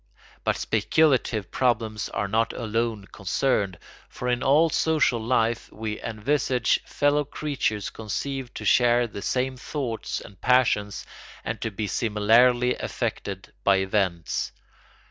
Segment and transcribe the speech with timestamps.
[0.43, 3.77] But speculative problems are not alone concerned,
[4.09, 10.19] for in all social life we envisage fellow creatures conceived to share the same thoughts
[10.19, 11.05] and passions
[11.45, 14.53] and to be similarly affected by events.